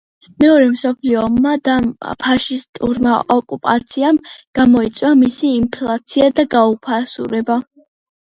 მეორე 0.43 0.67
მსოფლიო 0.69 1.17
ომმა 1.25 1.51
და 1.67 1.73
ფაშისტურმა 2.21 3.17
ოკუპაციამ 3.35 4.19
გამოიწვია 4.59 5.11
მისი 5.21 5.53
ინფლაცია 5.61 6.31
და 6.41 6.47
გაუფასურება. 6.57 7.59